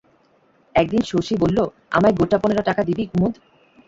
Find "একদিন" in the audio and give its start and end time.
0.75-1.01